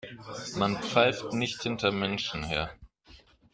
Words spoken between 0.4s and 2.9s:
Man pfeift nicht hinter Menschen her.